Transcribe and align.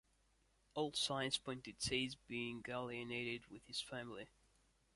All 0.73 0.93
signs 0.93 1.37
point 1.37 1.63
to 1.65 1.73
Chase 1.73 2.15
being 2.27 2.63
alienated 2.67 3.45
with 3.51 3.61
his 3.67 3.81
family. 3.81 4.29